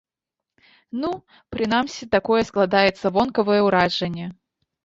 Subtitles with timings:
[1.01, 1.11] Ну,
[1.55, 4.25] прынамсі такое складаецца вонкавае ўражанне.